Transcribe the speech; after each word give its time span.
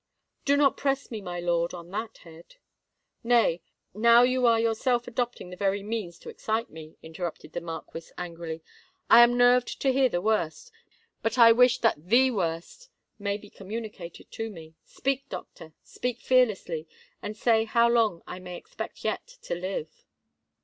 "Do 0.45 0.57
not 0.57 0.77
press 0.77 1.11
me, 1.11 1.21
my 1.21 1.39
lord, 1.39 1.75
on 1.75 1.91
that 1.91 2.17
head——" 2.23 2.55
"Nay: 3.23 3.61
now 3.93 4.23
you 4.23 4.47
are 4.47 4.59
yourself 4.59 5.07
adopting 5.07 5.51
the 5.51 5.55
very 5.55 5.83
means 5.83 6.17
to 6.17 6.29
excite 6.29 6.71
me," 6.71 6.97
interrupted 7.03 7.53
the 7.53 7.61
Marquis, 7.61 8.07
angrily. 8.17 8.63
"I 9.11 9.21
am 9.21 9.37
nerved 9.37 9.79
to 9.79 9.93
hear 9.93 10.09
the 10.09 10.19
worst: 10.19 10.71
but 11.21 11.37
I 11.37 11.51
wish 11.51 11.77
that 11.81 12.03
the 12.09 12.31
worst 12.31 12.89
may 13.19 13.37
be 13.37 13.51
communicated 13.51 14.31
to 14.31 14.49
me. 14.49 14.73
Speak, 14.83 15.29
doctor—speak 15.29 16.19
fearlessly—and 16.21 17.37
say 17.37 17.65
how 17.65 17.87
long 17.87 18.23
I 18.25 18.39
may 18.39 18.57
expect 18.57 19.03
yet 19.03 19.27
to 19.43 19.53
live?" 19.53 20.03